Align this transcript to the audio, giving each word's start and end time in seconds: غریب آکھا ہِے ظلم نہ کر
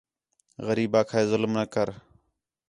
غریب 0.67 0.91
آکھا 0.99 1.17
ہِے 1.19 1.25
ظلم 1.31 1.51
نہ 1.57 1.65
کر 1.73 1.87